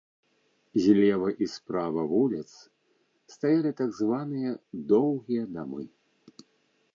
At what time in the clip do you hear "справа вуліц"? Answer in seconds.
1.55-2.47